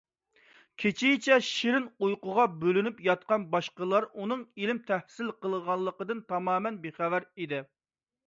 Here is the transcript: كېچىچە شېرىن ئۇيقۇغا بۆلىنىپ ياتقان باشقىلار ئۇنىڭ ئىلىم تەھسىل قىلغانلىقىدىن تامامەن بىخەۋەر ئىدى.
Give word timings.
كېچىچە 0.83 1.35
شېرىن 1.47 1.83
ئۇيقۇغا 2.05 2.45
بۆلىنىپ 2.63 3.03
ياتقان 3.07 3.45
باشقىلار 3.53 4.07
ئۇنىڭ 4.21 4.41
ئىلىم 4.61 4.81
تەھسىل 4.89 5.29
قىلغانلىقىدىن 5.45 6.25
تامامەن 6.33 6.83
بىخەۋەر 6.87 7.29
ئىدى. 7.37 7.61